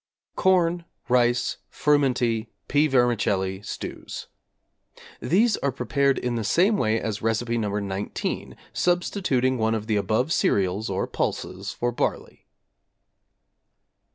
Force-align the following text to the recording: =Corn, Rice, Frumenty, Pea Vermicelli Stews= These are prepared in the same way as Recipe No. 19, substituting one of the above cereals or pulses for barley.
=Corn, 0.35 0.85
Rice, 1.09 1.57
Frumenty, 1.69 2.49
Pea 2.67 2.87
Vermicelli 2.87 3.61
Stews= 3.61 4.29
These 5.21 5.57
are 5.57 5.71
prepared 5.71 6.17
in 6.17 6.33
the 6.33 6.43
same 6.43 6.75
way 6.75 6.99
as 6.99 7.21
Recipe 7.21 7.55
No. 7.59 7.77
19, 7.77 8.57
substituting 8.73 9.59
one 9.59 9.75
of 9.75 9.85
the 9.85 9.97
above 9.97 10.33
cereals 10.33 10.89
or 10.89 11.05
pulses 11.05 11.71
for 11.71 11.91
barley. 11.91 12.47